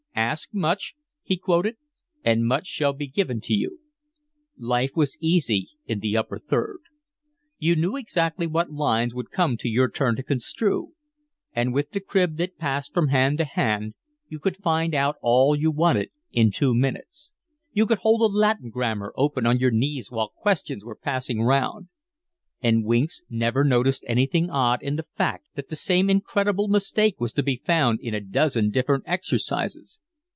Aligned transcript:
"Ask 0.13 0.53
much," 0.53 0.93
he 1.23 1.35
quoted, 1.37 1.77
"and 2.23 2.45
much 2.45 2.67
shall 2.67 2.91
be 2.93 3.07
given 3.07 3.39
to 3.41 3.53
you." 3.53 3.79
Life 4.57 4.91
was 4.95 5.17
easy 5.21 5.69
in 5.87 5.99
the 5.99 6.15
Upper 6.17 6.37
Third. 6.37 6.77
You 7.57 7.75
knew 7.77 7.95
exactly 7.95 8.45
what 8.45 8.71
lines 8.71 9.15
would 9.15 9.31
come 9.31 9.55
to 9.57 9.67
your 9.69 9.89
turn 9.89 10.15
to 10.17 10.23
construe, 10.23 10.93
and 11.53 11.73
with 11.73 11.91
the 11.91 11.99
crib 12.01 12.35
that 12.37 12.57
passed 12.59 12.93
from 12.93 13.07
hand 13.07 13.39
to 13.39 13.45
hand 13.45 13.93
you 14.29 14.37
could 14.37 14.57
find 14.57 14.93
out 14.93 15.15
all 15.21 15.55
you 15.55 15.71
wanted 15.71 16.11
in 16.31 16.51
two 16.51 16.75
minutes; 16.75 17.33
you 17.73 17.87
could 17.87 17.99
hold 17.99 18.21
a 18.21 18.25
Latin 18.33 18.69
Grammar 18.69 19.13
open 19.17 19.45
on 19.45 19.59
your 19.59 19.71
knees 19.71 20.11
while 20.11 20.29
questions 20.29 20.83
were 20.85 20.95
passing 20.95 21.41
round; 21.41 21.87
and 22.61 22.85
Winks 22.85 23.23
never 23.27 23.63
noticed 23.63 24.03
anything 24.07 24.51
odd 24.51 24.83
in 24.83 24.97
the 24.97 25.07
fact 25.17 25.47
that 25.55 25.69
the 25.69 25.75
same 25.75 26.11
incredible 26.11 26.67
mistake 26.67 27.19
was 27.19 27.33
to 27.33 27.41
be 27.41 27.59
found 27.65 27.99
in 27.99 28.13
a 28.13 28.21
dozen 28.21 28.69
different 28.69 29.03
exercises. 29.07 29.97